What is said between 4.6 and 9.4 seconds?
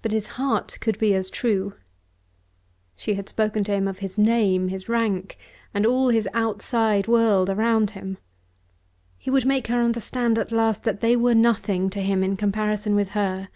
his rank, and all his outside world around him. He